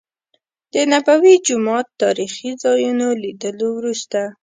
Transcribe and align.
د 0.73 0.75
نبوي 0.91 1.35
جومات 1.47 1.87
تاريخي 2.01 2.51
ځا 2.61 2.71
يونو 2.85 3.09
لیدلو 3.23 3.67
وروسته. 3.73 4.19